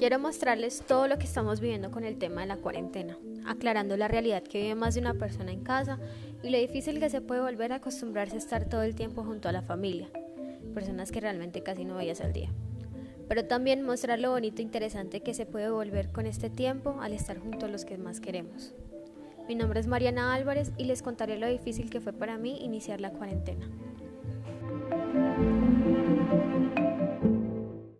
Quiero 0.00 0.18
mostrarles 0.18 0.82
todo 0.88 1.08
lo 1.08 1.18
que 1.18 1.26
estamos 1.26 1.60
viviendo 1.60 1.90
con 1.90 2.04
el 2.04 2.16
tema 2.16 2.40
de 2.40 2.46
la 2.46 2.56
cuarentena, 2.56 3.18
aclarando 3.44 3.98
la 3.98 4.08
realidad 4.08 4.42
que 4.42 4.62
vive 4.62 4.74
más 4.74 4.94
de 4.94 5.02
una 5.02 5.12
persona 5.12 5.52
en 5.52 5.62
casa 5.62 5.98
y 6.42 6.48
lo 6.48 6.56
difícil 6.56 6.98
que 6.98 7.10
se 7.10 7.20
puede 7.20 7.42
volver 7.42 7.70
a 7.70 7.76
acostumbrarse 7.76 8.36
a 8.36 8.38
estar 8.38 8.66
todo 8.66 8.80
el 8.80 8.94
tiempo 8.94 9.24
junto 9.24 9.50
a 9.50 9.52
la 9.52 9.60
familia, 9.60 10.08
personas 10.72 11.12
que 11.12 11.20
realmente 11.20 11.62
casi 11.62 11.84
no 11.84 11.96
veías 11.96 12.22
al 12.22 12.32
día. 12.32 12.48
Pero 13.28 13.44
también 13.44 13.82
mostrar 13.82 14.20
lo 14.20 14.30
bonito 14.30 14.62
e 14.62 14.64
interesante 14.64 15.20
que 15.20 15.34
se 15.34 15.44
puede 15.44 15.68
volver 15.68 16.10
con 16.12 16.24
este 16.24 16.48
tiempo 16.48 16.96
al 17.02 17.12
estar 17.12 17.38
junto 17.38 17.66
a 17.66 17.68
los 17.68 17.84
que 17.84 17.98
más 17.98 18.20
queremos. 18.20 18.72
Mi 19.48 19.54
nombre 19.54 19.80
es 19.80 19.86
Mariana 19.86 20.32
Álvarez 20.32 20.72
y 20.78 20.84
les 20.84 21.02
contaré 21.02 21.38
lo 21.38 21.46
difícil 21.46 21.90
que 21.90 22.00
fue 22.00 22.14
para 22.14 22.38
mí 22.38 22.64
iniciar 22.64 23.02
la 23.02 23.10
cuarentena. 23.10 23.68